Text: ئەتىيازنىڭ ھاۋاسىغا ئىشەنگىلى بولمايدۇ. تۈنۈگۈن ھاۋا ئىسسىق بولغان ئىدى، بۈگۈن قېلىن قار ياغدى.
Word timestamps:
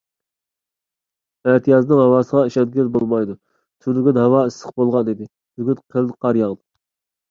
ئەتىيازنىڭ 1.51 2.01
ھاۋاسىغا 2.05 2.43
ئىشەنگىلى 2.49 2.95
بولمايدۇ. 2.97 3.39
تۈنۈگۈن 3.87 4.25
ھاۋا 4.25 4.43
ئىسسىق 4.51 4.77
بولغان 4.83 5.17
ئىدى، 5.17 5.33
بۈگۈن 5.57 5.83
قېلىن 5.97 6.23
قار 6.25 6.47
ياغدى. 6.47 6.65